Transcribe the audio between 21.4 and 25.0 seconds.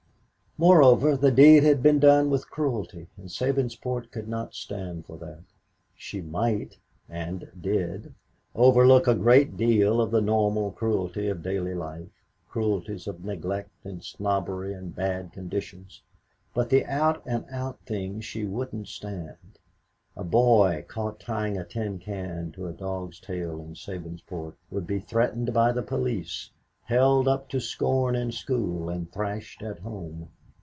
a tin can to a dog's tail in Sabinsport would be